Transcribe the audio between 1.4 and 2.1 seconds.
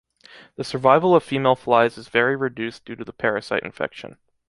flies is